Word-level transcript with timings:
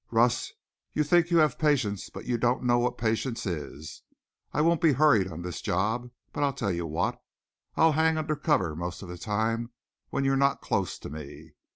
"Russ, 0.09 0.51
you 0.93 1.03
think 1.03 1.29
you 1.29 1.37
have 1.37 1.59
patience, 1.59 2.09
but 2.09 2.25
you 2.25 2.35
don't 2.35 2.63
know 2.63 2.79
what 2.79 2.97
patience 2.97 3.45
is. 3.45 4.01
I 4.51 4.59
won't 4.61 4.81
be 4.81 4.93
hurried 4.93 5.27
on 5.31 5.43
this 5.43 5.61
job. 5.61 6.09
But 6.33 6.41
I'll 6.43 6.53
tell 6.53 6.71
you 6.71 6.87
what: 6.87 7.21
I'll 7.75 7.91
hang 7.91 8.17
under 8.17 8.35
cover 8.35 8.75
most 8.75 9.03
of 9.03 9.09
the 9.09 9.17
time 9.19 9.69
when 10.09 10.23
you're 10.23 10.35
not 10.35 10.59
close 10.59 10.97
to 10.97 11.11
me. 11.11 11.53